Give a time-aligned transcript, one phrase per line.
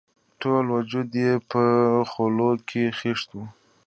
[0.41, 1.61] ټول وجود یې په
[2.11, 3.45] خولو کې خیشت وو.